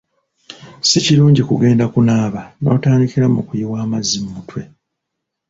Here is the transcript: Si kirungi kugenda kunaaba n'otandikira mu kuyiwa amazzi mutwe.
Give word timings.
Si 0.87 0.97
kirungi 1.05 1.41
kugenda 1.49 1.85
kunaaba 1.93 2.41
n'otandikira 2.61 3.25
mu 3.33 3.41
kuyiwa 3.47 3.77
amazzi 3.85 4.17
mutwe. 4.25 4.61